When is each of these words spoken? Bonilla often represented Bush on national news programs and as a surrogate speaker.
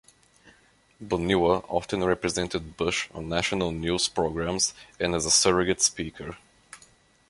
Bonilla 0.99 1.59
often 1.69 2.03
represented 2.03 2.75
Bush 2.75 3.07
on 3.13 3.29
national 3.29 3.71
news 3.71 4.07
programs 4.07 4.73
and 4.99 5.13
as 5.13 5.27
a 5.27 5.29
surrogate 5.29 5.79
speaker. 5.79 6.37